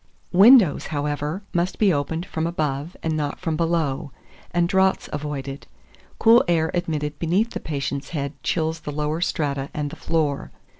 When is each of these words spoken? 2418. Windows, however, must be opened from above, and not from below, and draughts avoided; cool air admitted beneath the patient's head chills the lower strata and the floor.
2418. 0.31 0.67
Windows, 0.67 0.87
however, 0.87 1.43
must 1.53 1.77
be 1.77 1.93
opened 1.93 2.25
from 2.25 2.47
above, 2.47 2.97
and 3.03 3.15
not 3.15 3.39
from 3.39 3.55
below, 3.55 4.11
and 4.49 4.67
draughts 4.67 5.07
avoided; 5.13 5.67
cool 6.17 6.43
air 6.47 6.71
admitted 6.73 7.19
beneath 7.19 7.51
the 7.51 7.59
patient's 7.59 8.09
head 8.09 8.33
chills 8.41 8.79
the 8.79 8.91
lower 8.91 9.21
strata 9.21 9.69
and 9.75 9.91
the 9.91 9.95
floor. 9.95 10.51